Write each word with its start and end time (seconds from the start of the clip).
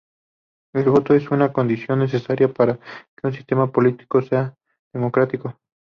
El 0.73 0.85
voto 0.89 1.13
es 1.13 1.29
una 1.29 1.53
condición 1.53 1.99
necesaria 1.99 2.51
para 2.51 2.77
que 2.79 3.27
un 3.27 3.33
sistema 3.33 3.71
político 3.71 4.23
sea 4.23 4.57
democrático. 4.91 5.55